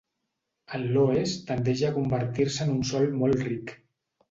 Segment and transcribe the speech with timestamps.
[0.77, 3.79] El loess tendeix a convertir-se en un sòl molt ric.